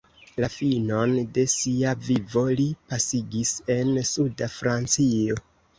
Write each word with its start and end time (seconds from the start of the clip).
La 0.43 0.47
finon 0.53 1.13
de 1.35 1.43
sia 1.57 1.93
vivo 2.07 2.45
li 2.61 2.67
pasigis 2.95 3.55
en 3.79 3.95
suda 4.15 4.55
Francio. 4.59 5.45